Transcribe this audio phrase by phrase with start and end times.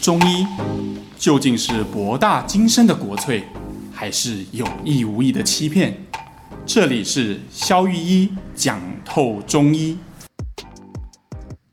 [0.00, 0.46] 中医
[1.18, 3.42] 究竟是博大精深的国粹，
[3.92, 5.94] 还是有意无意的欺骗？
[6.64, 9.98] 这里是肖玉一讲透中医。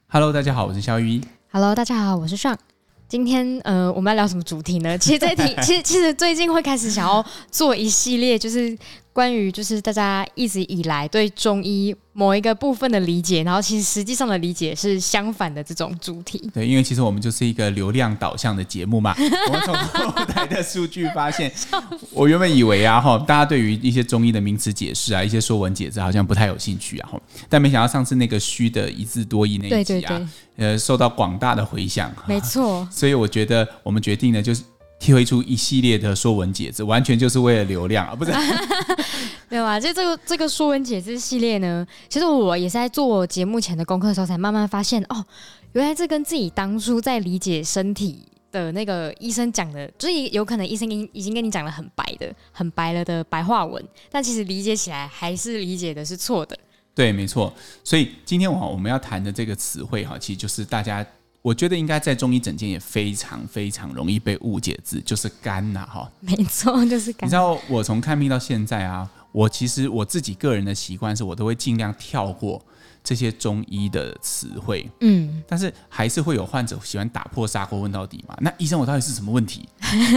[0.10, 1.22] Hello，大家好，我是肖玉一。
[1.54, 2.58] Hello，大家好，我是尚。
[3.08, 4.98] 今天呃，我们要聊什么主题呢？
[4.98, 8.78] 其实这题， 其实其实最近会开始想要做一系列，就是。
[9.18, 16.38] 关于就是大家一直以来对中医某一个部分的理解，然后其实实际上的理解是相反的这种主题。
[16.54, 19.16] 对，因为其实我们就是一个流量导向的 节目嘛。
[19.18, 21.52] 我们从后台的数据发现，
[22.14, 27.10] 我原本以为啊哈，大家对于一些中医的名词解释啊，一些说文解字好像不太有兴趣啊，
[27.50, 30.28] 但没想到上次那个虚的一字多义那一集啊，对对对
[30.58, 32.14] 呃，受到广大的回响。
[32.28, 32.88] 没错。
[32.92, 34.62] 所以我觉得我们决定呢，就是。
[35.00, 38.16] 推出一系列的说文解字，完全就是为了流量啊！
[38.16, 38.32] 不是，
[39.48, 39.80] 没有啊。
[39.80, 45.24] 就这个这个说文解字系列呢，其实我也是在做节目前的功课的时候，才慢慢发现哦，
[45.74, 56.58] 原来这跟自己当初在理解身体的那个医生讲的，就是有可能医生已已经跟你讲了很白的、很白了的白话文，但其实理解起来还是理解的是错的。
[56.96, 57.54] 对，没错。
[57.84, 61.06] 所以今天我我们要谈的这个词汇哈，其实就是大家。
[61.48, 67.26] 我觉得应该在中医诊间也非常非常容易被误解字，就是肝呐，哈， 没错，就是肝。
[67.26, 72.62] 你知道我从看病到现在啊，我其实我自己个人的习惯是我都会尽量跳过
[73.02, 78.36] 这些中医的词汇，嗯，但是还是会有患者喜欢打破砂锅问到底嘛。
[78.42, 79.70] 那医生，我到底是什么问题？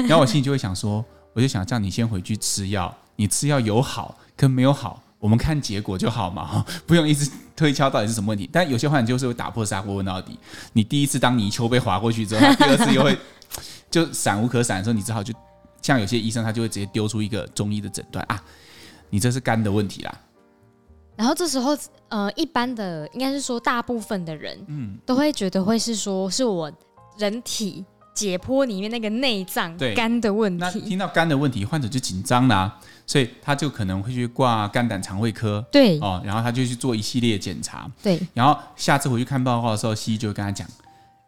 [0.08, 5.00] 然后我心里就会想说，我就想叫你先回去吃药，你吃药有好跟没有好。
[5.20, 8.48] 我们看结果就好嘛， 不用一直推敲到底是什么问题。
[8.52, 10.36] 但有些患者就是会打破砂锅问到底。
[10.72, 13.16] 你第一次当泥鳅被划过去之后， 第二次又会
[13.90, 15.32] 就闪无可闪的时候，你只好就
[15.82, 18.42] 像有些医生他就会直接丢出一个中医的诊断啊，
[19.10, 20.14] 你这是肝的问题啦。
[21.16, 21.76] 然后这时候
[22.08, 26.72] 呃，一般的应该是说大部分的人嗯都会觉得会是说是我
[27.18, 27.84] 人体
[28.14, 30.60] 解剖里面那个内脏肝的问题。
[30.60, 32.78] 那听到肝的问题，患者就紧张啦。
[33.06, 40.64] 所以他就可能会去挂肝胆肠胃科，对哦，然后他就去做一系列检查，对，然后下次回去看报告的时候，西医就会跟他讲，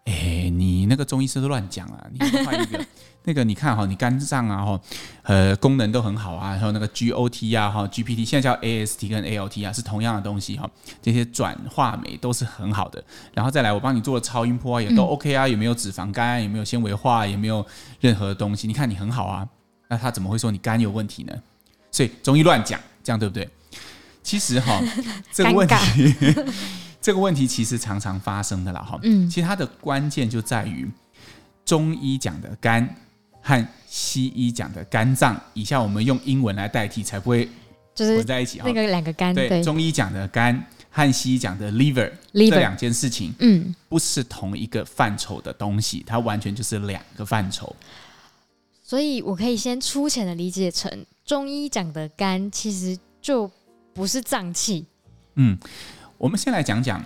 [0.05, 2.85] 哎，你那个中医师都乱讲啊，你换一个，
[3.25, 4.81] 那个你看哈，你肝脏啊哈，
[5.23, 10.69] 呃，功能都很好啊，还有那个 GOT 啊哈，GPT 现在叫 AST 跟 ALT 啊，是同样的东西哈，
[11.01, 13.03] 这些转化酶都是很好的，
[13.33, 17.65] 然后再来我帮你做了超音波啊，也都 OK 啊，有没有脂肪肝，有没有纤维化，有没有
[18.01, 18.67] 任何东西？
[18.67, 19.49] 你看你很好啊，
[19.89, 21.33] 那他怎么会说你肝有问题呢？
[21.93, 23.49] 所以中医乱讲，这样对不对？
[24.25, 24.81] 其实哈，
[25.33, 26.15] 这个问题，
[27.03, 28.99] 这个问题其实常常发生的啦哈。
[29.03, 30.89] 嗯，其实它的关键就在于
[31.65, 32.89] 中医讲的肝
[33.41, 37.49] 和西医讲的肝脏，以下我们用英文来代替，才不会
[37.95, 38.61] 就是混在一起。
[38.65, 47.75] 那个两个肝，对，中医讲的肝和西医讲的 liver，这两件事情，嗯，不是同一个范畴的东西，它完全就是两个范畴。
[48.83, 53.51] 所以我可以先粗浅的理解成，中医讲的肝其实就
[53.93, 54.87] 不是脏器。
[55.37, 55.59] 嗯，
[56.23, 57.05] 我们先来讲讲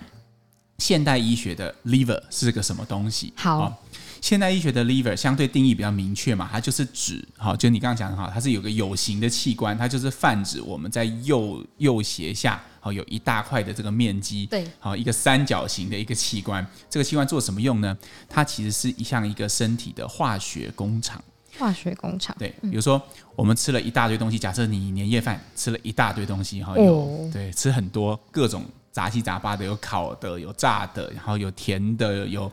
[0.77, 3.33] 现代医学的 liver 是个什么东西。
[3.35, 3.73] 好，哦，
[4.21, 16.63] 现代医学的 liver 相对定义比较明确嘛，它就是指，好，就你刚刚讲的哈，它是有个有形的器官，它就是泛指我们在右右斜下，好，有一大块的这个面积，对，好，一个三角形的一个器官。
[16.87, 17.97] 这个器官做什么用呢？
[18.29, 21.19] 它其实是一像一个身体的化学工厂。
[21.57, 23.01] 化学工厂对，比如说
[23.35, 32.51] 我们吃了一大堆东西，假设你年夜饭吃了一大堆东西哈，有、哦、对吃很多各种杂七杂八的，有烤的，有炸的，然后有甜的，有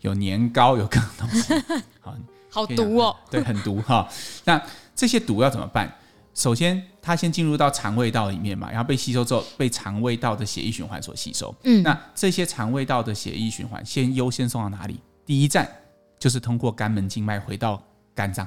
[0.00, 1.54] 有年糕，有各种东西，
[2.00, 2.14] 好，
[2.50, 4.08] 好毒哦，对， 很毒哈。
[4.44, 4.60] 那
[4.94, 5.92] 这些毒要怎么办？
[6.34, 11.54] 首先，它先进入到肠胃道里面嘛，然后被吸收之后，被肠胃道的血液循环所吸收。
[11.64, 14.98] 嗯，那这些肠胃道的血液循环先优先送到哪里？
[15.26, 15.70] 第一站
[16.18, 17.82] 就是通过肝门静脉回到。
[18.14, 18.46] 肝脏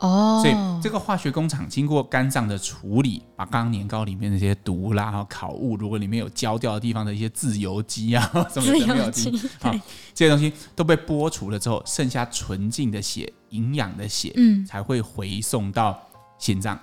[0.00, 9.70] 哦，所以这个化学工厂经过肝脏的处理，把刚刚年糕里面那些毒啦、然后烤物，如果里面有焦掉的地方的一些自由基啊 什么的没有基，好，
[10.14, 16.00] 这些东西都被剥除了之后，剩下纯净的血、营养的血，嗯，才会回送到
[16.38, 16.78] 心脏，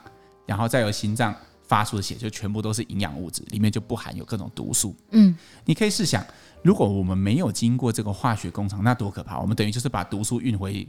[0.45, 1.33] 然后再由心脏
[1.63, 4.95] 发出的血就全部都是营养物质，里面就不含有各种毒素。
[5.09, 6.23] 嗯，你可以试想，
[6.61, 9.39] 如果我们没有经过这个化学工厂，那多可怕！
[9.39, 10.87] 我们等于就是把毒素运回。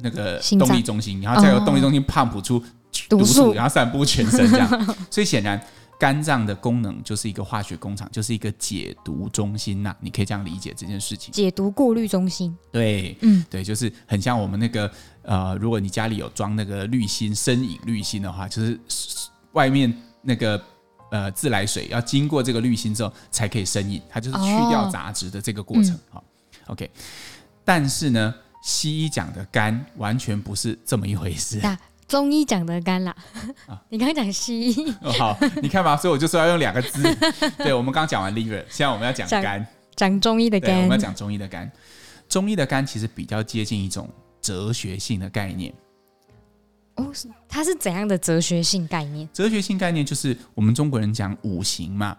[0.00, 2.62] 那个动力中心，然后再由动力中心 pump 出
[3.08, 4.68] 毒素，然后散布全身这样。
[5.10, 5.60] 所以显然，
[5.98, 9.94] 肝脏的功能就是一个化学工厂，就是一个解毒中心呐。
[10.00, 11.32] 你可以这样理解这件事情。
[11.32, 12.56] 解毒过滤中心。
[12.70, 14.90] 对，嗯，对，就是很像我们那个
[15.22, 18.78] 呃，如果你家里有装那个滤芯，生饮滤芯的话，就是
[19.52, 19.92] 外面
[20.22, 20.60] 那个
[21.10, 25.98] 呃自来水要经过这个滤芯之后才可以生饮，它就是去掉杂质的这个过程。
[26.10, 26.22] 好
[26.66, 26.90] ，OK。
[27.64, 28.34] 但是呢。
[28.62, 31.60] 西医讲的肝完全不是这么一回事。
[32.06, 33.14] 中医讲的肝啦，
[33.66, 37.02] 啊、 你刚刚讲西医、哦，好，你看吧，所以我就说要用两个字。
[37.58, 41.70] 对，我们刚刚讲完 liver，现在我们要讲肝，讲中医的肝，我们要讲中医的肝。
[42.26, 44.08] 中医的肝其实比较接近一种
[44.40, 45.70] 哲学性的概念。
[46.94, 47.12] 哦，
[47.46, 49.28] 它是怎样的哲学性概念？
[49.34, 52.16] 哲学性概念就是我们中国人讲五行嘛，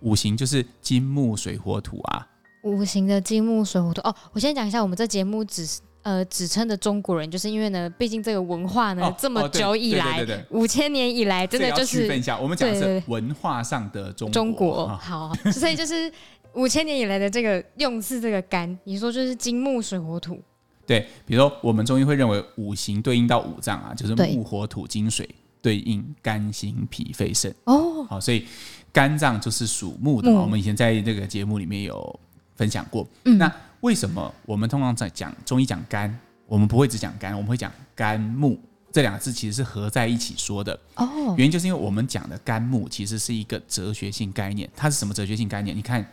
[0.00, 2.24] 五行就是金木水火土啊。
[2.68, 4.00] 五行的金木水火土。
[4.02, 5.80] 哦，我先讲一下，我们这节目只是。
[6.02, 14.32] 呃，指称的中国人，就是因为呢，毕竟这个文化呢，哦、这么久以来，五千年以来，真的就是区分一下，我们讲的是文化上的中国。
[14.32, 16.10] 中国好，所以就是
[16.54, 20.40] 五千年以来的这个用字，这个肝，你说就是金木水火土。
[20.86, 25.28] 对，比如说我们中医会认为五行对应到五脏啊，就是木火土金水
[25.60, 27.54] 对应肝心脾肺肾。
[27.64, 28.46] 哦，好，所以
[28.92, 30.30] 肝脏就是属木的。
[30.30, 32.20] 我们以前在这个节目里面有
[32.58, 33.08] 分享过。
[33.24, 33.50] 嗯，那。
[33.82, 36.12] 为什么我们通常在讲中医讲肝，
[36.46, 38.58] 我们不会只讲肝，我们会讲肝木
[38.90, 40.76] 这两个字其实是合在一起说的。
[40.96, 44.68] 哦，原因就是因为我们讲的肝木其实是一个哲学性概念。
[44.74, 45.76] 它是什么哲学性概念？
[45.76, 46.04] 你看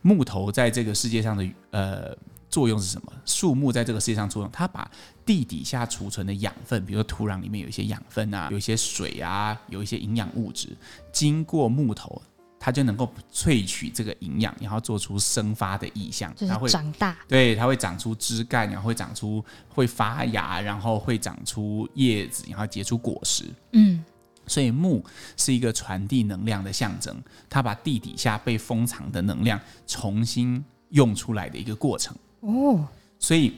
[0.00, 2.16] 木头在这个世界上的呃
[2.48, 3.12] 作用是什么？
[3.24, 4.88] 树木在这个世界上作用，它把
[5.26, 10.68] 地底下储存的养分，比如说土壤里面有一些养分啊，有一些水啊，有一些营养物质，
[11.10, 12.22] 经过木头。
[12.64, 17.18] 它就能够萃取这个营养，然后做出生发的意象，它会长大。
[17.26, 23.46] 对，它会长出枝干，然后会长出会发芽，然后会长出叶子，然后结出果实。
[23.72, 24.04] 嗯，
[24.46, 25.04] 所以木
[25.36, 27.20] 是一个传递能量的象征，
[27.50, 32.16] 它把地底下被封藏的能量重新用出来的一个过程。
[32.42, 32.86] 哦，
[33.18, 33.54] 所以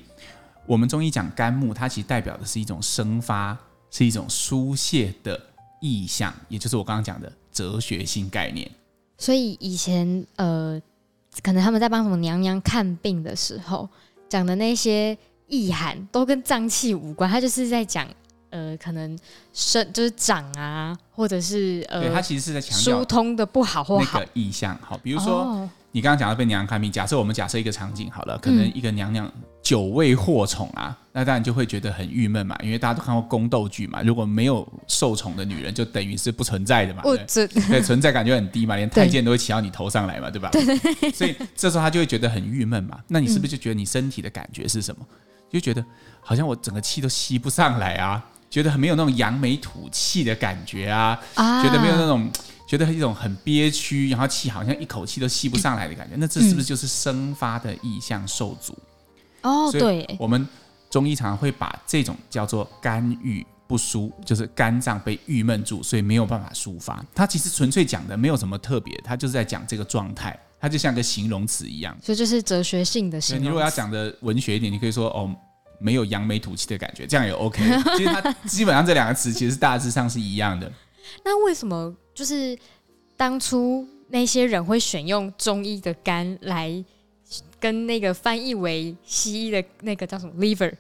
[0.65, 3.55] 我们中医讲肝木，它其实代表的是一种生发，
[3.91, 5.39] 是一种疏泄的
[5.83, 8.67] 意象，也就是我刚刚讲的哲学性概念。
[9.17, 10.81] 所以以前呃，
[11.43, 13.89] 可能他们在帮什么娘娘看病的时候
[14.29, 15.17] 讲的那些
[15.47, 17.31] 意涵，都跟脏器无关。
[17.31, 18.09] 他就是在讲
[18.51, 19.19] 呃，可能
[19.53, 24.79] 生就是长啊，或者是呃，对他其实是在强调疏通的不好或好那个意象。
[24.83, 25.43] 好，比如说。
[25.43, 29.33] 哦你刚刚讲到被娘娘看病，假设我们假设一个场景好了，可能一个娘娘
[29.63, 40.51] 久未获宠啊，嗯、那当然就会觉得很郁闷嘛，因为大家都看过宫斗剧嘛，如果没有受宠的女人，就等于是不存在的嘛，对，对，存在感就很低嘛，连太监都会骑到你头上来嘛，对吧？
[40.51, 45.07] 对，所以这时候他就会觉得很郁闷嘛，那你是不是就觉得你身体的感觉是什么？
[45.49, 45.85] 就觉得
[46.21, 48.21] 好像我整个气都吸不上来啊，
[48.55, 52.31] 觉得很没有那种扬眉吐气的感觉啊，啊觉得没有那种。
[52.67, 58.77] 觉得一种很憋屈，然后气好像一口气都吸不上来的感觉，那这是不是就是生发的意象受阻？
[59.43, 60.49] 哦，对，我们
[60.89, 67.05] 中医常常会把这种叫做肝郁不舒，就是肝脏被郁闷住，所以没有办法抒发。
[67.15, 71.95] 它其实纯粹讲的没有什么特别，它就是在讲这个状态，它就像个形容词一样。
[72.03, 73.45] 所以就是哲学性的形容。
[73.45, 75.31] 你如果要讲的文学一点，你可以说哦，
[75.85, 77.61] 没有扬眉吐气的感觉，这样也 OK。
[77.99, 80.73] 其实它基本上这两个词其实大致上是一样的。
[81.23, 82.59] 那为什么就是
[83.19, 86.83] 当初那些人会选用中医的肝来
[87.61, 90.73] 跟那个翻译为西医的那个叫什么 liver？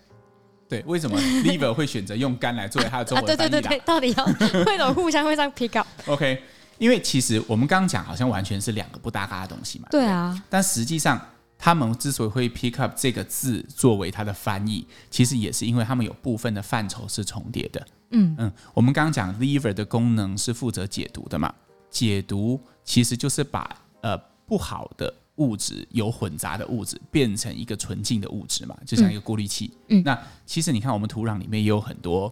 [0.67, 3.49] 对，为什么 liver 会选择用肝来作为它的中文翻译？
[3.49, 4.25] 啊，对对对，到底要
[4.65, 6.43] 为什么互相会这样 pick up？OK，
[6.79, 9.89] 因为其实我们刚刚讲好像完全是两个不搭嘎的东西嘛。
[9.91, 11.21] 对啊，但实际上
[11.65, 17.87] 他们之所以会 pick up 这个字作为它的翻译，其实也是因为他们有部分的范畴是重叠的。
[18.11, 21.55] 嗯嗯，我们刚刚讲 liver 的功能是负责解读的嘛，
[21.89, 23.67] 解读其实就是把
[24.03, 29.73] 呃不好的物质、有混杂的物质变成一个纯净的物质嘛，就像一个过滤器。
[29.89, 32.31] 嗯，那其实你看我们土壤里面也有很多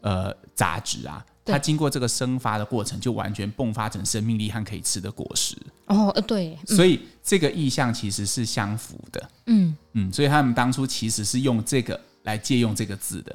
[0.00, 5.56] 呃杂质啊，它经过这个生发的过程，就完全迸发成生命力和可以吃的果实。
[5.86, 9.30] 哦，呃，对，所以这个意象其实是相符的。
[9.46, 13.34] 嗯嗯，所以他们当初其实是用这个来借用这个字的。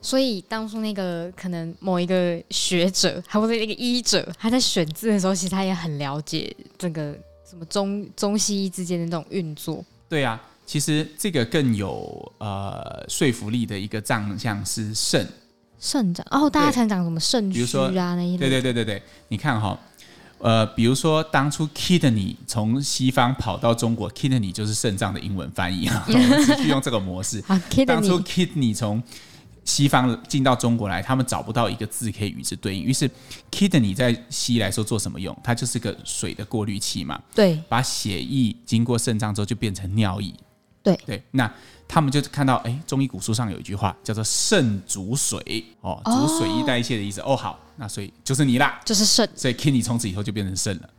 [0.00, 7.12] 所以当初那个可能某一个学者，还或者那个医者，他在选字的时候，其实他也很了解这个
[7.48, 9.84] 什么中中西医之间的那种运作。
[10.08, 15.28] 对啊，其实这个更有呃说服力的一个藏象是肾。
[15.78, 18.38] 肾脏哦，大家常讲什么肾虚啊那一类。
[18.38, 19.78] 对对对对对，你看哈、哦，
[20.40, 27.42] 呃，比如说当初 kidney 从西方跑到中国，kidney 就是肾脏的英文翻译啊，我们继续用这个模式。
[27.48, 29.02] 啊、当初 kidney 从
[29.64, 33.08] 西方进到中国来，他们找不到一个字可以与之对应，于是
[33.50, 35.36] kidney 在西医来说做什么用？
[35.44, 37.20] 它就是个水的过滤器嘛。
[37.34, 40.32] 对，把血液经过肾脏之后就变成尿液。
[40.96, 41.50] 对对，那
[41.86, 47.20] 他们就看到，哎，中医古书上有一句话叫做“肾主水”，哦，主水液代谢的意思。
[47.20, 50.90] 哦，哦，好，那所以就是你啦，就是肾，所以 kidney 从此以后就变成肾了。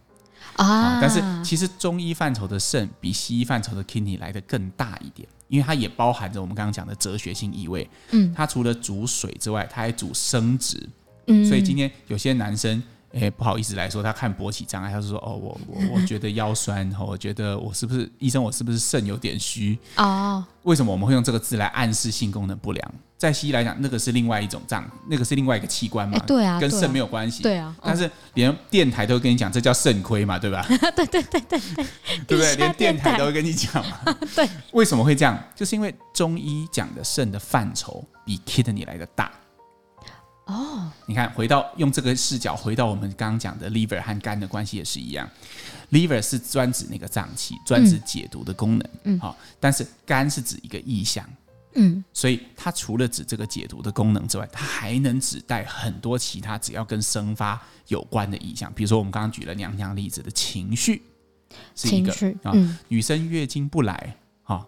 [0.55, 0.99] 啊。
[1.01, 7.89] 但是其实中医范畴的肾比西医范畴的 kidney 来的更大一点，因为它也包含着我们刚刚讲的哲学性意味。
[8.11, 10.89] 嗯，它除了主水之外，它还主生殖。
[11.27, 12.81] 嗯，所以今天有些男生。
[13.11, 18.41] 哎、欸，不好意思来说，他看勃起障碍，他就说：“哦，我我我觉得腰酸， 我觉得我是不是医生？
[18.41, 19.77] 我是不是肾有点虚？
[19.97, 22.93] 哦，为什么我们会用这个字来暗示性功能不良？
[23.17, 26.17] 在西医来讲，那个是另外一种脏，那个是另外一个器官嘛？
[26.17, 27.43] 欸、对啊，跟肾没有关系。
[27.43, 30.63] 对啊，但是连电台都会跟你讲，这叫肾亏嘛，对吧？
[30.95, 31.85] 对对对对对，
[32.27, 32.55] 对不对？
[32.55, 33.97] 连电台都会跟你讲嘛。
[34.35, 35.37] 对，为什么会这样？
[35.55, 39.31] 就是因为中医讲的肾的范畴比 kidney 来的大。
[40.49, 45.29] 哦，你看，回到用这个视角，回到我们刚刚讲的 liver 和肝的关系也是一样。
[45.91, 48.89] liver 是专指那个脏器，专指解毒的功能。
[49.03, 51.23] 嗯，好，但是肝是指一个意象。
[51.75, 58.73] 嗯，所以它除了指这个解毒的功能之外，它还能指代很多其他只要跟生发有关的意象。
[58.73, 61.03] 比如说我们刚刚举了娘娘例子的情绪，
[61.75, 62.51] 是一个啊，
[62.87, 64.15] 女生月经不来，
[64.45, 64.65] 哦，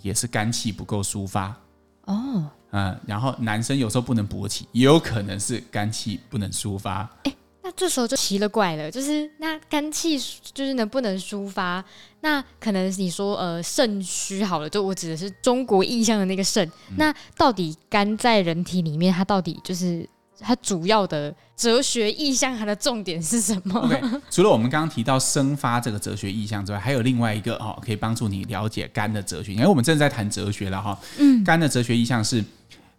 [0.00, 1.56] 也是肝气不够抒发。
[2.04, 2.48] 哦。
[2.74, 7.08] 嗯，然后男生有时候不能勃起，也有可能是肝气不能抒发。
[7.22, 10.18] 哎，那这时候就奇了怪了，就是那肝气
[10.52, 11.84] 就是能不能抒发？
[12.20, 16.66] 那可能你说呃肾虚好了，就我指的是中国意象的那个肾。
[16.90, 20.08] 嗯、那到底肝在人体里面，它到底就是？
[20.40, 29.54] 它主要的哲学意象，它的重点是什么？Okay, 除了我们刚刚提到生发这个哲学意象之外，还有另外一个哦，可以帮助你了解肝的哲学。
[29.54, 30.98] 因为我们正在谈哲学了哈。
[31.18, 32.44] 嗯，肝的哲学意象是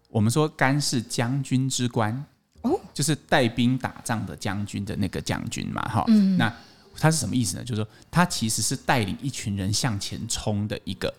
[0.09, 2.25] 我们说干是将军之官
[2.61, 6.03] 哦，就是带兵打仗的将军的那个将军嘛哈。
[6.07, 6.53] 嗯，那
[6.97, 7.63] 他是什么意思呢？
[7.63, 11.13] 就是说他其实是带领一群人向前冲的一个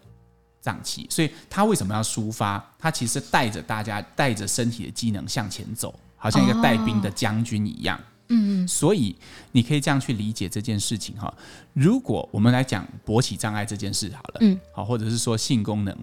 [0.60, 2.64] 脏器，所以他为什么要抒发？
[2.78, 5.98] 他其实带着大家，带着身体的机能向前走。
[6.18, 8.00] 好像一个带兵的将军一样，
[8.30, 9.14] 嗯，所以
[9.52, 11.32] 你可以这样去理解这件事情哈。
[11.74, 15.96] 如果我们来讲勃起障碍这件事好了，嗯，好，或者是说性功能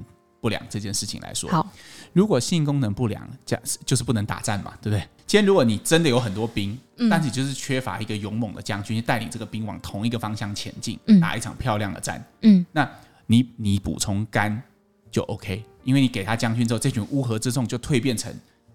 [0.44, 1.66] 不良这件事情来说，好，
[2.12, 5.00] 如果性功能不良，这样就是不能打战嘛，对不对？
[5.26, 6.78] 今天如果你真的有很多兵，
[7.10, 12.86] 但是就是缺乏一个勇猛的将军带领这个兵往同一个方向前进，打一场漂亮的战，嗯，那
[13.26, 14.62] 你你补充肝
[15.10, 18.30] 就 OK，因为你给他将军之后，这群乌合之众就蜕变成。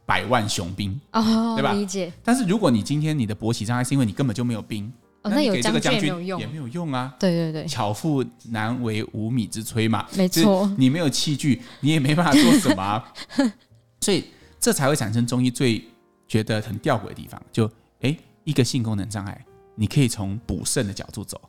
[0.08, 1.74] 百万雄兵哦，对吧？
[1.74, 2.10] 理解。
[2.24, 4.90] 但是如果你今天你的勃起障碍是因为你根本就没有兵，
[5.28, 6.10] 哦，那有这个将军也
[6.46, 7.14] 没有用，啊。
[7.18, 10.70] 对对对，巧妇难为无米之炊嘛，没错。
[10.76, 13.12] 你没有器具，你也没办法做什么啊。
[14.00, 14.24] 所以
[14.60, 15.84] 这才会产生中医最
[16.26, 17.40] 觉得很吊诡的地方。
[17.52, 17.70] 就
[18.00, 19.44] 哎，一个性功能障碍，
[19.74, 21.40] 你可以从补肾的角度走，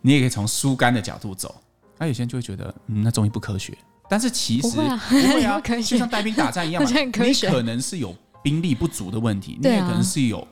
[0.00, 1.54] 你也可以从疏肝的角度走。
[1.98, 3.76] 那有些人就会觉得，嗯，那中医不科学。
[4.08, 6.88] 但是其实不会啊，会啊就像带兵打仗一样嘛。
[6.88, 10.46] 你可能是有兵力不足的问题，你也可能是有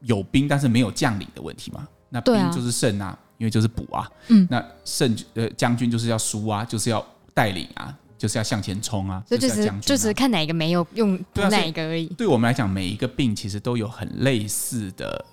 [0.00, 1.86] 有兵但是没有将领的问题嘛。
[2.08, 4.10] 那兵就是胜啊，因为就是补啊。
[4.28, 9.22] 嗯，那胜呃将军就是要输啊，就是要带领啊，就是要向前冲啊。
[9.26, 12.06] 就只是就只是看哪一个没有用补哪一个而已。
[12.06, 15.24] 对我们来讲，每一个病其实都有很类似的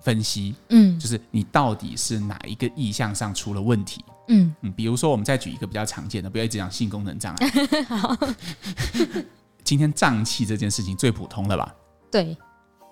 [0.00, 0.54] 分析。
[0.70, 4.04] 嗯，就是你到底是哪一个意向上出了问题。
[4.28, 7.50] 嗯嗯，比如说，我们再举一个比较常见的，不要一直讲性功能障碍。
[7.88, 8.14] 好，
[9.64, 11.74] 今天胀气这件事情最普通了吧？
[12.10, 12.36] 对。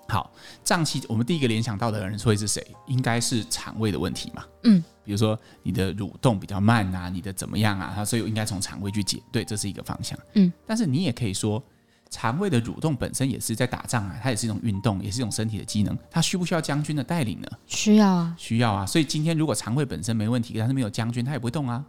[0.09, 0.33] 好，
[0.65, 2.67] 胀气，我们第一个联想到的人会是谁？
[2.87, 4.45] 应该是肠胃的问题嘛？
[4.65, 8.05] 嗯，比如说你的蠕动比较慢啊，你的怎么样啊？
[8.05, 9.23] 所以应该从肠胃去解。
[9.33, 10.19] 对，这是一个方向。
[10.35, 11.63] 嗯，但是你也可以说。
[12.09, 15.99] 肠胃的蠕动本身也是在打仗啊，它也是一种运动，也是一种身体的机能。
[16.09, 17.49] 它需不需要将军的带领呢？
[17.67, 18.87] 需要啊，需要啊。
[18.87, 21.85] 所以今天如果肠胃本身没问题，但是没有将军，它也不会动啊。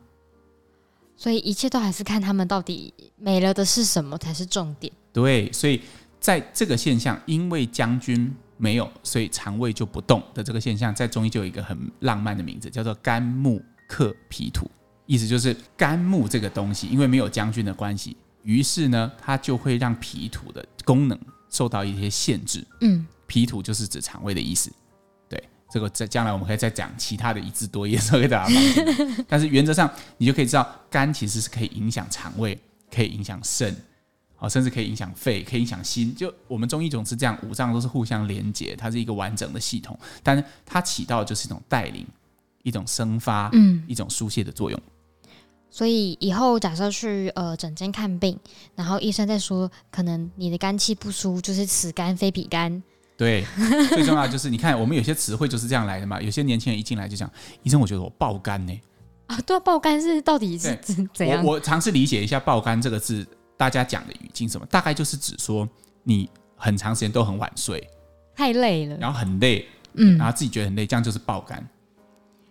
[1.16, 4.92] 所以一切都还是看他们到底没了的是什么才是重点。
[5.14, 5.82] 对，所以
[6.20, 14.70] 在这个现象，因为将军没有，所以肠胃就不动的这个现象，在中医就有一个很浪漫的名字，叫做肝木克脾土。
[15.06, 18.18] 意思就是肝木这个东西，因为没有将军的关系。
[18.44, 21.18] 于是呢，它就会让脾土的功能
[21.50, 22.66] 受到一些限制。
[22.82, 24.70] 嗯，脾土就是指肠胃的意思。
[25.30, 29.26] 对，这个在将来我们可以再讲其他的一字多义，说给大家听。
[29.30, 32.60] 但是原则上，你就可以知道，肝其实是可以影响肠胃，
[32.94, 33.74] 可以影响肾，
[34.40, 36.14] 哦，甚至可以影响肺，可以影响心。
[36.16, 39.98] 就我们中医总是这样，五脏都是互相连接，它是一个完整的系统。
[40.22, 42.06] 但是它起到就是一种带领、
[42.64, 44.80] 一种生发、嗯，一种疏泄的作用。
[45.70, 48.40] 所以以后假设去呃诊间看病，
[48.76, 52.82] 然后医生在说，可能你的肝气不舒，就是此肝非彼肝。
[53.18, 53.44] 对，
[53.90, 56.22] 最重要就是你看，我们有些词汇就是这样来的嘛。
[56.22, 57.30] 有些年轻人一进来就讲，
[57.64, 58.80] 医生，我觉得我爆肝呢。
[59.26, 60.74] 啊，对啊，爆肝是到底是
[61.14, 61.44] 怎样？
[61.44, 64.66] 我我尝试理解一下“爆肝”这个字，大家讲的语境什么？
[64.68, 65.68] 大概就是指说
[66.04, 67.86] 你很长时间都很晚睡，
[68.36, 71.68] 太累了，然后很累，嗯，然后自己觉得很累，这样就是爆肝。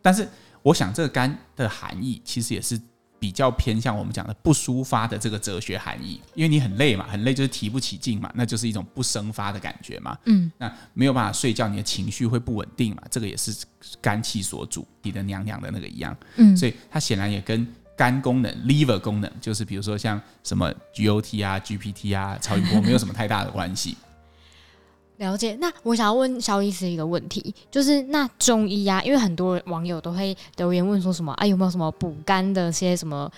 [0.03, 0.29] 但是
[0.63, 2.81] 我想这个肝的含义其实也是
[3.19, 10.17] 比较偏向我们讲的不抒发的这个哲学含义，因为你很累嘛，很累就是提不起劲嘛，那就是一种不生发的感觉嘛。
[10.27, 13.57] 嗯，那没有办法睡觉，你的情绪会不稳定嘛，这个也是
[14.01, 16.17] 肝气所主，你的娘娘的那个一样。
[16.37, 17.67] 嗯，所以它显然也跟
[17.97, 23.97] 肝功能、liver 功能，就是比如说像什么 GOT 啊、GPT 啊、超音波，没有什么太大的关系。
[25.17, 25.57] 了解。
[25.59, 33.33] 那我想要问肖医师一个问题，就是那中医啊，因为很多网友都会留言问说什么啊，有没有什么补肝的些什么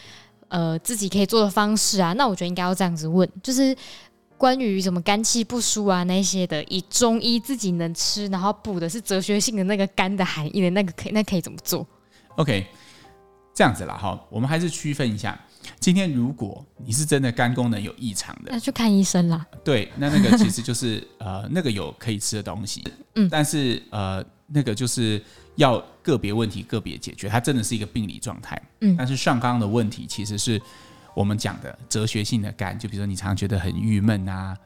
[0.48, 2.12] 呃自己可以做的方式啊？
[2.14, 3.76] 那我觉得应该要这样子问，就是
[4.36, 11.86] 关于什么肝气不舒啊那些的，以中医自己能吃，然后补的是哲学性的那个肝的含义的那个可以，那可以怎么做
[12.34, 12.66] ？OK，
[13.58, 15.36] 这样子啦哈，我们还是区分一下。
[15.80, 19.44] 今天如果你是真的肝功能有异常的，那去看医生啦。
[19.64, 22.84] 对，那那个其实就是呃，那个有可以吃的东西，
[23.16, 25.20] 嗯，但是呃，那个就是
[25.56, 28.94] 要个别问题个别解决，它真的是一个病理状态，嗯。
[28.96, 30.62] 但是上纲的问题其实是
[31.12, 34.56] 我们讲的哲学性的肝，就比如说你常常觉得很郁闷啊。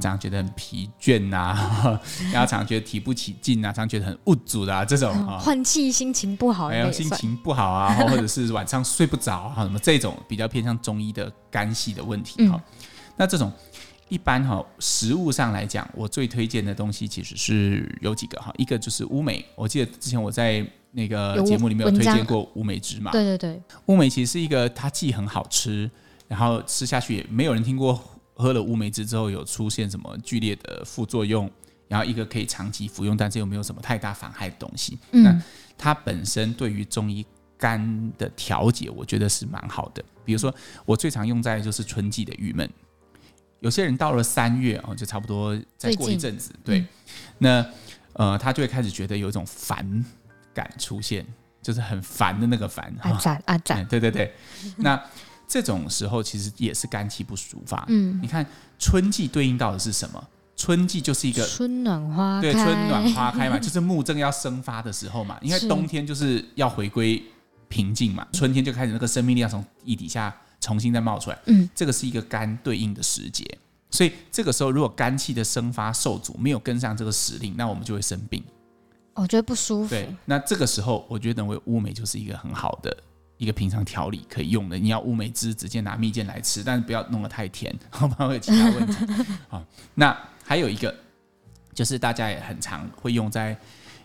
[0.00, 2.00] 常常觉得很疲倦呐、啊，
[2.32, 12.80] 然后常常觉得提不起劲啊，常常觉得很无助啊，这种换气、心情不好，还有心情不好啊， 或者是晚上睡不着啊，什么这种比较偏向中医的肝系的问题哈、嗯。
[13.16, 13.52] 那这种
[14.08, 25.90] 一般哈，食物上来讲，我最推荐的东西其实是有几个哈，一个就是乌梅，我记得之前我在那个节目里面有推荐过乌梅汁嘛，对对对，乌梅其实是一个它既很好吃，
[26.28, 28.00] 然后吃下去也没有人听过。
[28.36, 31.50] 喝了乌梅汁之后有出现什么剧烈的副作用，
[31.88, 34.98] 然后一个可以长期服用，但是又没有什么太大妨害的东西。
[35.12, 35.42] 嗯，那
[35.78, 37.24] 它本身对于中医
[37.56, 40.04] 肝的调节，我觉得是蛮好的。
[40.22, 42.70] 比如说，我最常用在就是春季的郁闷，
[43.60, 46.88] 有些人到了三月哦，就差不多再过一阵子，对，嗯、
[47.38, 47.66] 那
[48.12, 50.04] 呃，他就会开始觉得有一种烦
[50.52, 51.26] 感出现，
[51.62, 52.94] 就是很烦的那个烦。
[53.00, 54.34] 阿展阿展，对对对，
[54.76, 55.02] 那。
[55.48, 57.84] 这种时候其实也是肝气不舒发。
[57.88, 58.44] 嗯，你看
[58.78, 60.28] 春季对应到的是什么？
[60.56, 65.38] 春季就是一个春暖花开，对，春暖花开嘛， 就是木正要生发的时候嘛。
[65.42, 67.22] 因为冬天就是要回归
[67.68, 71.38] 平静嘛，春天就开始那个生命力要从地底下重新再冒出来。
[71.44, 73.44] 嗯，这个是一个肝对应的时节，
[73.90, 78.42] 所以这个时候如果肝气的生发受阻，没有跟上这个时令，那我们就会生病。
[79.12, 79.90] 我觉得不舒服。
[79.90, 82.96] 对，那这个时候我觉得认为乌梅就是一个很好的。
[83.38, 88.94] 一个平常调理可以用的，你要乌梅汁直接拿蜜饯来吃，但是不要弄得太甜，好不然会有其他问题。
[89.48, 89.62] 好，
[89.94, 90.94] 那还有一个
[91.74, 93.58] 就是大家也很常会用在，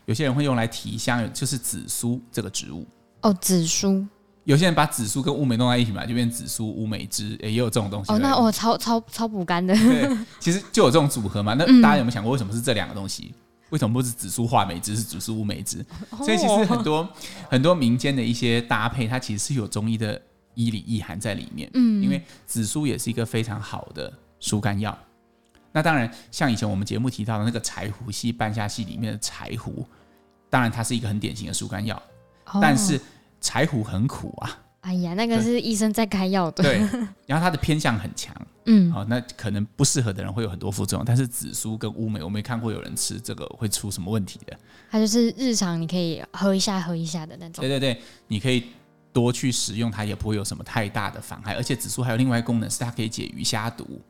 [0.06, 2.86] 有些人会用来提香，就是紫苏这个植物。
[3.22, 4.06] 哦，紫苏，
[4.44, 8.12] 有些人把紫苏跟乌梅弄在一起嘛，就变紫苏乌梅汁，也有这种东西。
[8.12, 9.74] 哦，那我超超超补肝的。
[9.76, 11.54] 对，其实就有这种组合嘛。
[11.54, 13.34] 那大家有没有想过，为什么是这两个东西？
[13.72, 15.86] 为什么不是紫苏话梅汁，是紫苏乌梅汁？
[16.20, 17.10] 所以其实很多
[17.50, 20.22] 很多民间的一些搭配，它其实是有中医的
[20.54, 21.70] 医理意涵在里面。
[21.74, 24.98] 嗯，因为紫苏也是一个非常好的疏肝药。
[25.72, 29.88] 那当然，像以前我们节目提到的那个柴胡系、半夏系里面的柴胡，
[30.50, 32.02] 当然它是一个很典型的疏肝药，
[32.62, 33.00] 但是
[33.40, 34.60] 柴胡很苦啊。
[34.82, 36.64] 哎呀，那个是医生在开药的。
[36.64, 36.80] 对，
[37.28, 41.06] 然后它的偏向很强， 嗯，好，那可能不适合的人会有很多副作用。
[41.06, 44.58] 但是紫苏跟乌梅，我没看过有人吃这个会出什么问题的。
[44.90, 47.62] 它就是日常你可以喝一下喝一下的那种。
[47.62, 48.66] 对对对，你可以
[49.14, 51.54] 多去食用它，也不会有什么太大的妨害。
[51.54, 54.02] 而且紫苏还有另外一个功能，是它可以解鱼虾毒。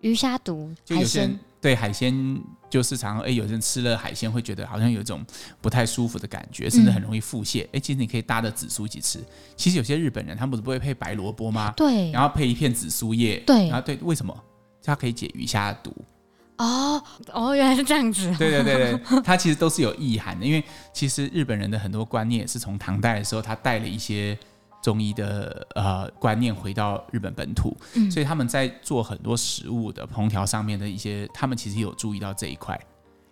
[0.00, 5.24] 鱼虾毒，就有些人对海鲜就是常常哎，有人吃了海鲜会觉得好像有一种
[5.60, 7.64] 不太舒服的感觉，甚至很容易腹泻。
[7.64, 9.18] 哎、嗯，其实你可以搭着紫苏一起吃。
[9.56, 11.72] 其实有些日本人他们不是不会配白萝卜吗？
[11.76, 14.34] 对，然后配一片紫苏叶，对，然后对，为什么？
[14.82, 15.94] 它可以解鱼虾毒。
[16.56, 18.34] 哦哦，原来是这样子。
[18.38, 24.38] 对对对对， 它其实都是有意涵的，因为其实日本人的很多观念是从唐代的时候他带了一些。
[24.82, 32.78] 中医的呃观念回到日本本土，嗯，所以他们在做很多食物的烹调上面的一些，他们其实有注意到这一块，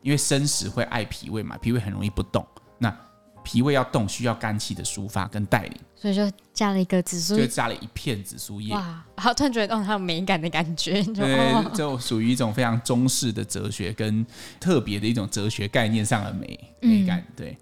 [0.03, 2.47] 因为生食会爱脾胃嘛，脾胃很容易不动，
[2.79, 2.95] 那
[3.43, 14.27] 脾胃要动需要肝气的抒发跟带领，所以就加了一个紫苏，就加了一片紫苏叶，哇，好突然觉得哦，它有美感的感觉，就对，就属于一种非常中式的哲学跟
[14.61, 17.57] 特别的一种哲学概念上的美美感，对。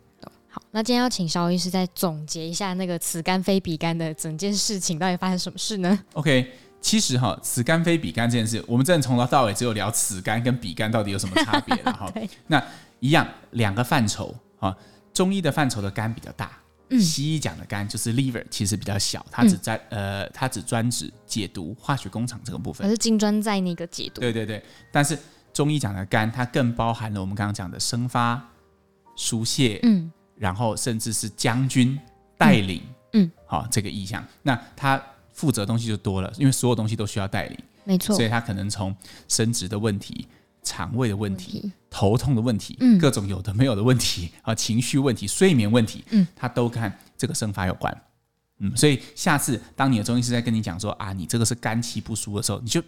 [0.56, 12.10] 好，那今天要请肖医师再总结一下那个此肝非彼肝的整件事情，到底发生什么事呢？OK，其实哈，此肝非彼肝这件事，我们真的从头到尾只有聊此肝跟彼肝到底有什么差别了哈。
[12.48, 12.62] 那
[13.00, 14.74] 一样两个范畴啊，
[15.12, 24.22] 中医的范畴的肝比较大，嗯，西医讲的肝就是 liver，其实比较小，它只在、嗯、呃，它只专指解毒化学工厂这个部分，而是金专在那个解毒。
[24.22, 25.18] 对对对，但是
[25.52, 28.42] 中医讲的肝，它更包含了我们刚刚讲的生发、
[29.16, 30.10] 疏泄，嗯。
[30.36, 31.98] 然后甚至是将军
[32.36, 38.94] 带领，嗯，好、哦、这个意向，那他负责的东西就多了，因为所有东西都需要带领，没错，所以他可能从
[39.28, 40.26] 生殖的问题、
[40.62, 42.98] 肠胃的问题、问题头痛的问题，嗯。
[42.98, 48.02] 各种有的没有的问题啊，情绪问题、睡眠问题，嗯，他都跟这个生发有关。
[48.58, 52.82] 嗯，所以下次当你的中医师在跟你讲说啊，你这个是肝气不舒的时候，你就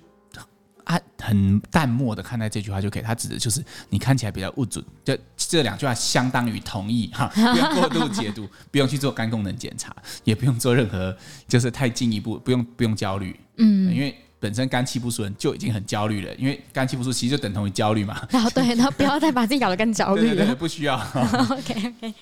[0.88, 3.02] 啊很淡漠的看待这句话就可以。
[3.02, 11.14] 他指的就是你看起来比较不准，就这两句话相当于同意哈， 不要过度解读， 不用去做肝功能检查，也不用做任何
[11.46, 18.26] 就是太进一步，不用不用焦虑，嗯，因为本身肝气不顺就已经很焦虑了，因为肝气不顺其实就等同于焦虑嘛。
[18.30, 20.34] 然后对， 然后不要再把自己搞得更焦虑了。
[20.34, 20.96] 对对对，不需要。
[20.96, 22.14] OK OK，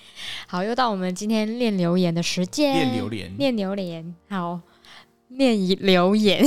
[0.47, 2.73] 好，又到我们今天念留言的时间。
[2.73, 4.59] 念榴莲，念榴莲，好，
[5.29, 6.43] 念一留言。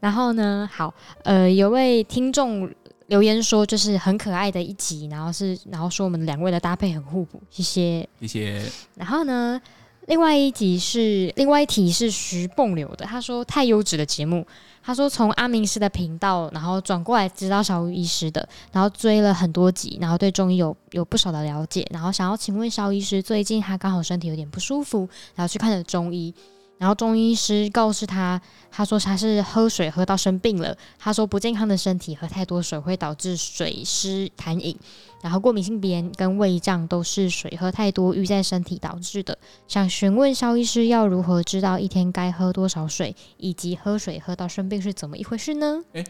[0.00, 0.92] 然后呢，好，
[1.24, 2.70] 呃，有位听众
[3.08, 8.62] 留言说，就是很可爱的一集，然后是，然后说我们两位的搭配很互补，谢谢，谢谢。
[8.94, 9.60] 然后呢，
[10.06, 14.46] 另外一集是另外一题是徐蹦流的，他说太优质的节目，
[14.82, 26.34] 他说从阿明师的频道，然后转过来知道萧御医师的，然后追了很多集，然后对中医有有不少的了解，然后想要请问萧医师，最近他刚好身体有点不舒服，然后去看了中医。
[26.78, 30.76] 然后中医师告诉他，他说他是喝水喝到生病了。
[30.98, 34.76] 他说不健康的身体喝太多水会导致水湿痰饮，
[35.22, 39.38] 然后过敏性鼻炎跟胃胀都是水喝太多淤在身体导致的。
[39.66, 45.82] 想询问萧医师要如何知道一天该喝多少水，以及喝水喝到生病是怎么一回事呢？
[45.94, 46.04] 哎，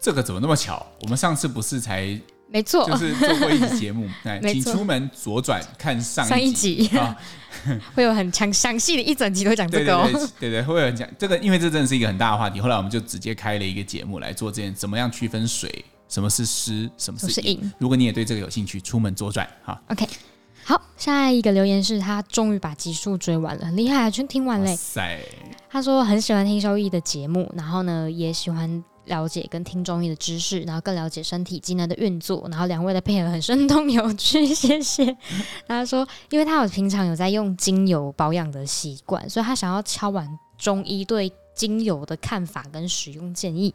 [0.00, 0.84] 这个怎么那么巧？
[1.02, 2.18] 我们上次不是才
[2.52, 7.16] 没错，就是做过一集节目， 来，请出门左转看上上一集啊。
[7.94, 12.60] 会有很详详细的一整集都讲这个哦，对对对，对对，会有人讲这个，因为这真的是一个很大的话题。
[12.60, 17.60] 后来我们就直接开了一个节目来做这件，怎么样区分水，什么是湿，什么是硬。
[17.78, 19.80] 如果你也对这个有兴趣，出门左转哈。
[19.88, 20.08] OK，
[20.64, 24.74] 好，下一个留言是他终于把集数追完了，很厉害啊，全听完嘞。
[24.76, 25.20] 塞，
[25.68, 28.82] 他说很喜欢听收益的节目，然后呢也喜欢。
[29.10, 35.14] 了解跟听中医的知识，然后更了解身体机能的运作，然后两位的配合很生动有趣，谢谢。
[35.66, 43.74] 他说，因为他有平常有在用精油保养的习惯，所以他想要敲完中医对精油的看法跟使用建议。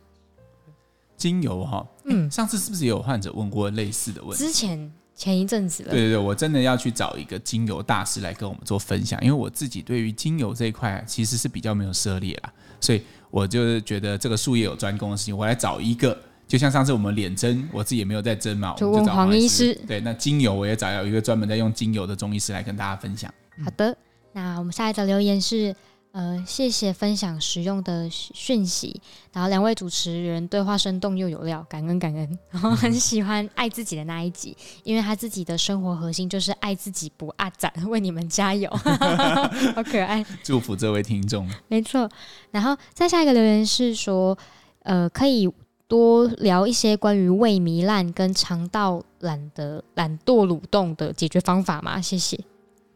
[1.18, 4.46] 精油哈，嗯，上次是不是也有患者问过类似的问题？
[4.46, 13.02] 之前前一阵子了，对对对，我真的要去找一个精油大师来跟我们做分享，因为我自己对于精油这一块其实是比较没有涉猎啦，所以。
[13.36, 16.18] 我就是觉得这个术业有专攻的事情，我来找一个，
[16.48, 19.76] 就像上次我们脸针，我自己也没有在针嘛，就问黄医师。
[19.86, 23.30] 对，那精油我也找有一个专门在用精油的中医师来跟大家分享。
[23.62, 23.94] 好的，
[24.32, 25.76] 那我们下一则留言是。
[26.16, 29.02] 呃，谢谢分享实用的讯息，
[29.34, 32.40] 然后两位主持人对话生动又有料，感恩感恩。
[32.50, 38.70] 然后很喜欢爱自己的那一集，因为他自己的生活核心就是爱自己不阿展，为你们加油，
[39.76, 40.26] 好可爱。
[40.42, 41.46] 祝福这位听众。
[41.68, 42.10] 没错，
[42.52, 44.38] 然后再下一个留言是说，
[44.84, 45.52] 呃，可以
[45.90, 52.00] 多聊一些关于胃糜烂跟肠道懒的懒惰蠕动的解决方法吗？
[52.00, 52.40] 谢谢。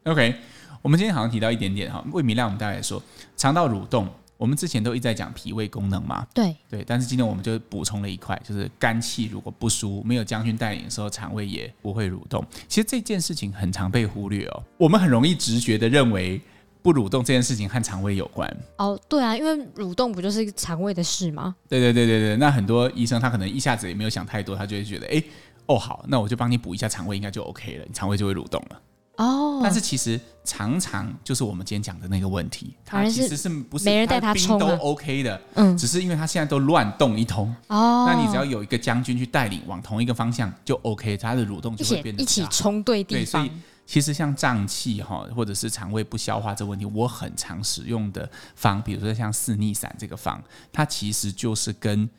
[0.05, 0.33] OK。
[0.81, 3.01] 我们今天好像提到一点点哈，胃糜烂我们大概说
[3.35, 12.45] 肠道蠕动，我们之前都一直在讲脾胃功能嘛，对对，但是今天我们就补充了一块，就是肝气如果不舒，没有将军带领的时候，肠胃也不会蠕动。
[12.67, 16.39] 其实这件事情很常被忽略哦，我们很容易直觉的认为
[16.81, 18.49] 不蠕动这件事情和肠胃有关。
[18.77, 21.53] 哦，对啊，因为蠕动不就是肠胃的事吗？
[21.67, 25.21] 对对对对对，那很多医生他可能一下子也没有想太多，他就会觉得，哎，
[25.65, 28.81] 哦好，那我就帮你补一下肠胃，应该就 OK 了，你肠胃就会蠕动了。
[29.19, 43.43] 哦，但是其实常常就是我们今天讲的那个问题，他其实是不是没人带他冲都 OK 的，嗯，只是因为他现在都乱动一通哦，那你只要有一个将军去带领往同一个方向就 OK，他的蠕动就会变得一起冲对地方。
[43.43, 52.09] 对，所以其实像胀气哈，或者是肠胃不消化这个问题，我很常使用的方，比如说像四逆散这个方，它其实就是跟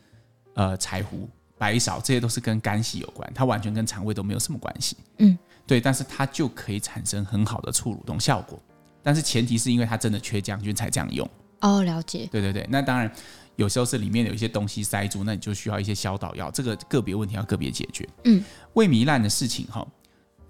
[0.53, 5.35] 呃柴胡、白芍这些都是跟肝系有关，它完全跟肠胃都没有什么关系，嗯。
[5.71, 8.61] 对，但是它就可以产生很好的促蠕动效果，
[9.01, 11.25] 但是前提是因为它真的缺将军才这样用。
[11.61, 12.27] 哦，了解。
[12.29, 13.09] 对对对，那当然
[13.55, 18.05] 有时候是里面有一些东西塞住，那你就需要一些消导药，这个个别问题要个别解决。
[18.25, 19.87] 嗯，胃糜烂的事情哈，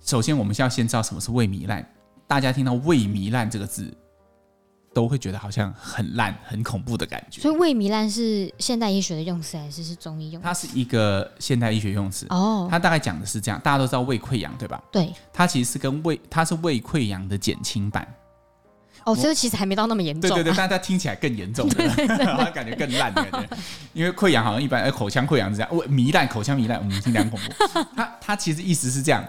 [0.04, 1.88] 首先我们是要先知道什么是胃糜烂。
[2.26, 3.96] 大家听到胃糜烂这个字，
[4.94, 7.42] 都会觉得好像很烂、很恐怖的感觉。
[7.42, 10.48] 所以胃糜烂是现代医学的用词还是是中医用词？
[10.48, 12.68] 它是一个现代医学用词哦。
[12.70, 14.82] 它大概讲的是这样，大家都知道胃溃疡对吧？
[14.92, 15.14] 对。
[15.32, 18.08] 它其实是跟胃，它是胃溃疡的减轻版。
[19.04, 20.36] 哦，所以其实还没到那么严重，啊。
[20.36, 21.90] 对对对， 但它听起来更严重的，
[22.26, 23.58] 好像感觉更烂的感觉。
[23.94, 27.80] 因为溃疡好像一般，呃，口腔溃疡是这样，胃糜烂，口腔糜烂，我们，听起来很恐怖。
[27.96, 29.26] 它它其实意思是这样。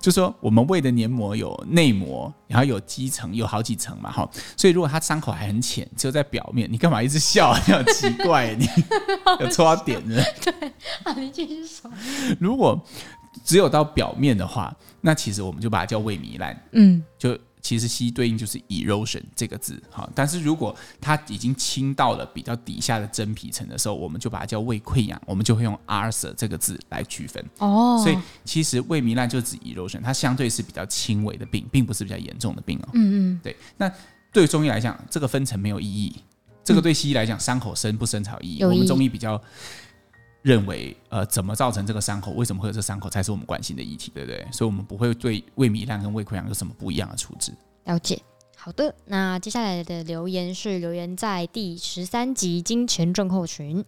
[0.00, 4.28] 就说我们胃的黏膜有内膜，然后有基层，有好几层嘛，哈。
[4.56, 7.56] 所以如果它伤口还很浅，只有在表面，你干嘛一直笑？
[7.66, 8.68] 你好奇怪，你
[9.40, 10.22] 有戳到点呢。
[10.42, 10.52] 对，
[11.02, 11.90] 啊，你继续说。
[12.38, 12.80] 如果
[13.44, 16.62] 只有到表面的话，那其实我们就把它叫胃糜烂。
[16.72, 17.36] 嗯，就。
[17.66, 27.44] 其实西对应就是 erosion 这个字，哈，但是如果它已经侵到了比较底下的真皮层的时候，我们就把它叫胃溃疡，我们就会用 ulcer 这个字来区分。
[27.58, 32.88] 哦，所以其实胃糜烂就指 erosion，它相对是比较轻微的病，并不是比较严重的病哦。
[32.92, 33.56] 嗯嗯，对。
[33.76, 33.92] 那
[34.30, 36.14] 对中医来讲，这个分层没有意义，
[36.62, 38.62] 这个对西医来讲，伤口深不深才有意义。
[38.62, 39.42] 我们中医比较。
[40.46, 42.30] 认为呃，怎么造成这个伤口？
[42.30, 43.10] 为什么会有这伤口？
[43.10, 44.46] 才是我们关心的议题，对不对？
[44.52, 47.52] 所以，我们不会对胃糜烂跟胃溃疡有什么不一样的处置。
[47.82, 48.22] 了解。
[48.56, 53.84] 好的，那接下来的留言是留言在第十三集金钱症候群。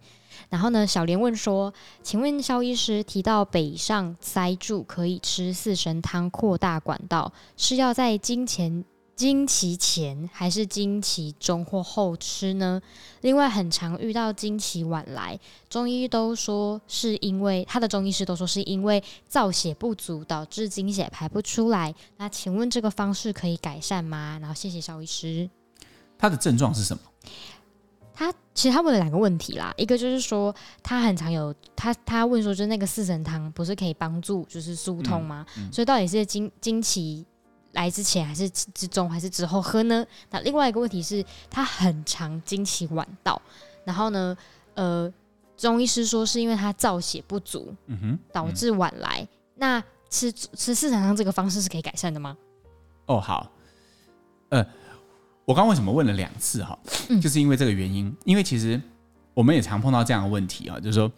[0.49, 8.83] 然后呢，小莲问说：“请问肖医师提到北上塞住可以吃四神汤扩大管道，是要在金钱？”
[9.19, 12.81] 经期前还是经期中或后吃呢？
[13.19, 15.37] 另外，很常遇到经期晚来，
[15.69, 21.93] 中医都说是因为他的中医师都说是因为造血不足导致经血排不出来。
[22.15, 24.37] 那请问这个方式可以改善吗？
[24.39, 25.49] 然后谢谢邵医师。
[26.17, 27.03] 他的症状是什么？
[28.13, 35.45] 他其实他问了两个问题啦，一个就是说他很常有他他问说，就是那个四神汤不是可以帮助就是疏通吗？
[35.57, 37.25] 嗯嗯、所以到底是经经期。
[37.73, 40.05] 来之前还是之中还是之后喝呢？
[40.31, 43.39] 那另外一个问题是，他很常经期晚到，
[43.85, 44.35] 然后呢，
[44.73, 45.11] 呃，
[45.55, 49.21] 中医师说是因为他造血不足，嗯哼，导致晚来。
[49.21, 52.35] 嗯、那吃吃市场上这个方式是可以改善的吗？
[53.05, 53.51] 哦，好，
[54.49, 54.65] 呃，
[55.45, 56.77] 我刚刚为什么问了两次哈？
[57.09, 58.81] 嗯、就是因为这个原因，因为其实
[59.33, 61.11] 我们也常碰到这样的问题啊，就是说，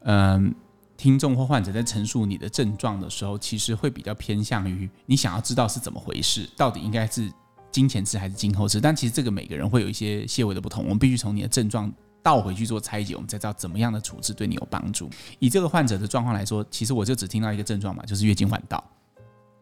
[0.00, 0.54] 嗯、呃。
[0.96, 7.30] 听众或患者在陈述你的症状的时候，其实会比较偏向于你想要知道是怎么回事，到底应该是
[7.70, 8.80] 经前吃还是经后吃。
[8.80, 15.10] 但其实这个每个人会有一些些微的不同，我们必须从你的症状倒回去做拆解，我们才知道怎么样的处置对你有帮助。
[15.40, 18.82] 以这个患者的状况来说，其实我就只听到一个症状嘛，就是月经晚到。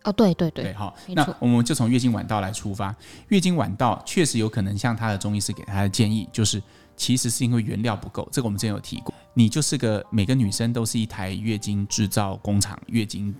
[0.05, 2.95] 哦，对对对，对，好，那我们就从月经晚到来出发。
[3.29, 6.63] 月经晚到确实有可能像他的中医师给他的建议，就是。
[6.95, 9.13] 其实是因为原料不够，这个我们之前有提过。
[9.35, 13.35] 你就是个每个女生都是一台月经制造工厂，月经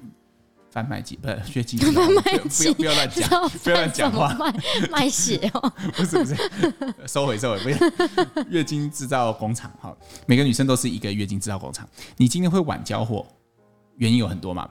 [0.71, 4.55] 贩卖机不是 月经贩卖机，不要不要乱讲，不要乱讲话，卖
[4.91, 6.35] 卖血哦，不 是不是，
[7.07, 8.45] 收回收回，不要。
[8.49, 9.95] 月经制造工厂哈。
[10.27, 13.27] 每个女生都是一个月经制造工厂，你今天会晚交货，
[13.97, 14.69] 原因有很多嘛。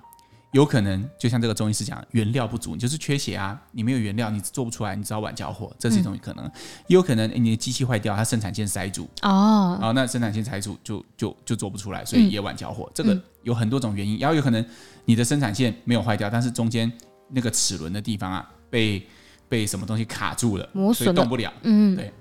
[0.52, 6.46] 有可能就像这个中医师讲，原料不足，你就是缺血啊，你没有原料，你做不出来，你只好晚交货，这是一种可能。
[6.46, 6.52] 嗯、
[6.88, 12.84] 也有可能你的机器坏掉，它生产线塞住哦，然后那生产线塞住就就就做不出来，所以也晚交货。
[12.88, 14.66] 嗯、这个有很多种原因，然后有可能
[15.06, 16.92] 你的生产线没有坏掉，但是中间
[17.30, 19.08] 那个齿轮的地方啊被
[19.48, 21.54] 被什么东西卡住了，了所以动不了。
[21.62, 22.12] 嗯，对。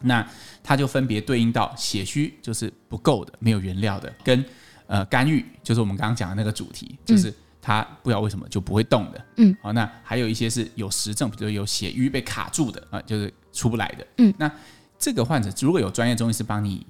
[0.00, 0.24] 那
[0.62, 4.44] 它就分别对应到血虚，就是不够的，没有原料的，跟。
[4.88, 9.26] 呃，干预就是我们刚刚讲的那个主题，就是它不知道为什么就不会动的。
[9.36, 14.06] 嗯，好，那还有一些是有实证，比如有血瘀被卡住的啊，就是出不来的。
[14.16, 14.50] 嗯，那
[14.98, 16.86] 这个患者如果有专业中医师帮你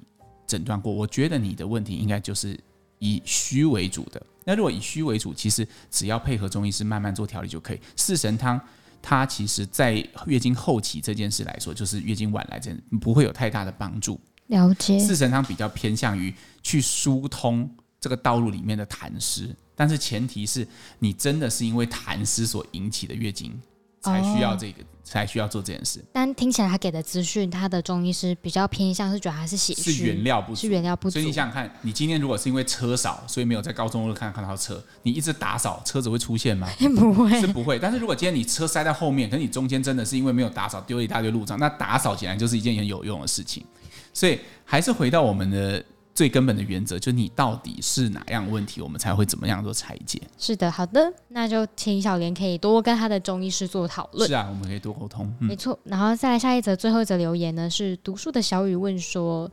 [0.47, 2.57] 诊断过，我觉得你的问题应该就是
[2.99, 4.21] 以虚为主的。
[4.45, 7.79] 那如果以虚为主，其实只要配合中医师慢慢做调理就可以。
[7.97, 8.59] 四神汤
[9.01, 9.93] 它其实在
[10.25, 14.17] 月经后期这件事来说，就是月经晚来这不会有太大的帮助。
[14.47, 16.33] 了解，四神汤比较偏向于
[16.63, 17.69] 去疏通。
[17.99, 20.67] 这个道路里面的痰湿，但是前提是
[20.99, 23.59] 你真的是因为痰湿所引起的月经，
[24.01, 26.01] 才需要这个，哦、才需要做这件事。
[26.13, 31.15] 但听起来他给的资讯，他的中医师比较偏向是觉得还是血虚，是原料不足，是原料不足。
[31.15, 36.69] 所以你想想看，你今天如果是因为车少，所以没有在高中路看看到车，你一直打扫，车子会出现吗？
[36.95, 37.77] 不会，是不会。
[37.77, 43.65] 但是如果今天你车塞在后面，可是你中间真的是因为没有打扫，丢了一大堆路障，那打扫显然就是一件很有用的事情。
[44.13, 45.83] 所以还是回到我们的。
[46.19, 50.21] 最根本的原则就是你到底是哪样问题，我们才会怎么样做裁剪。
[50.37, 54.27] 是的，好的，那就请小莲可以多跟他的中医师做讨论。
[54.27, 55.33] 是啊，我们可以多沟通。
[55.39, 59.49] 嗯、没错，然后再来下一则，最后一则留言呢是读书的小雨问说，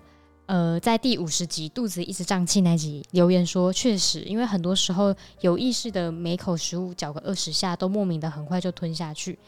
[0.46, 9.38] 呃，在第五十集肚子一直胀气那集留言说，确实，因为很多时候有意识的每口食物嚼个二十下，都莫名的很快就吞下去。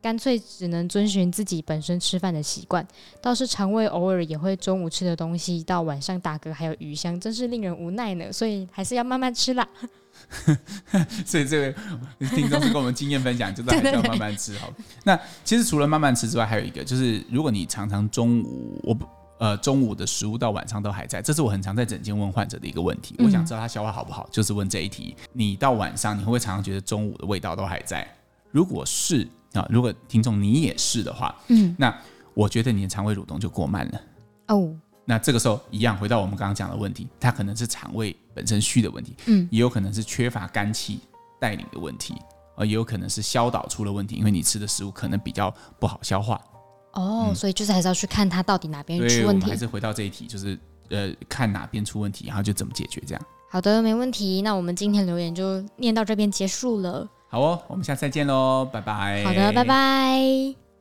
[0.00, 2.86] 干脆只能遵循自己本身吃饭的习惯，
[3.20, 8.32] 倒是肠胃偶尔也会中午吃的东西到晚上打嗝还有余香，真是令人无奈呢。
[8.32, 9.66] 所以还是要慢慢吃啦。
[11.26, 11.74] 所以这位
[12.34, 14.72] 听众是跟我们经验分享，就是还是要慢慢吃好。
[15.04, 19.06] 那其实除了慢慢吃之外，还有一个就是，如果你常常中午我不
[19.38, 23.14] 呃中午的食物到晚上都还在，这是我很常在诊间问患者的一个问题。
[23.18, 25.16] 我想知道他消化好不好，就是问这一题。
[25.32, 28.06] 你到晚上你会不会常常觉得中午的味道都还在？
[28.50, 31.96] 如果是啊，如果听众你也是的话，嗯，那
[32.34, 34.00] 我觉得你的肠胃蠕动就过慢了
[34.48, 34.74] 哦。
[35.04, 41.00] 那这个时候一样回到我们刚刚讲的问题，它可能是肠胃本身虚的问题，嗯，也有可能是缺乏肝气
[41.40, 42.14] 带领的问题，
[42.56, 46.38] 呃，也有可能是消导出了问题，因为你吃的食物可能比较不好消化。
[46.92, 49.48] 哦，嗯、所以就是还是要去看它到底哪边出问题。
[49.48, 50.58] 还是回到这一题，就是
[50.90, 53.22] 呃，看哪边出问题，然后就怎么解决这样。
[53.50, 54.42] 好的，没问题。
[54.42, 57.08] 那我们今天留言就念到这边结束了。
[57.30, 59.22] 好哦，我们下次再见喽，拜拜。
[59.24, 60.67] 好的，拜拜。